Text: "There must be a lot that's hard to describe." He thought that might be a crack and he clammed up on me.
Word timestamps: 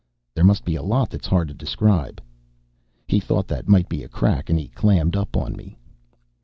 "There 0.33 0.43
must 0.43 0.65
be 0.65 0.75
a 0.75 0.81
lot 0.81 1.11
that's 1.11 1.27
hard 1.27 1.47
to 1.49 1.53
describe." 1.53 2.23
He 3.07 3.19
thought 3.19 3.47
that 3.49 3.67
might 3.69 3.87
be 3.87 4.01
a 4.03 4.09
crack 4.09 4.49
and 4.49 4.57
he 4.57 4.67
clammed 4.69 5.15
up 5.15 5.37
on 5.37 5.55
me. 5.55 5.77